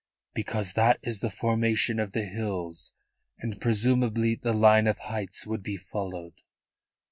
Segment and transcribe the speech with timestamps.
[0.33, 2.91] "Because that is the formation of the hills,
[3.37, 6.41] and presumably the line of heights would be followed."